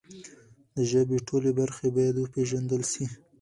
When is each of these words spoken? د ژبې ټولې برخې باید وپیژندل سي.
د 0.75 0.77
ژبې 0.91 1.17
ټولې 1.27 1.51
برخې 1.59 1.87
باید 1.97 2.15
وپیژندل 2.17 2.81
سي. 2.91 3.05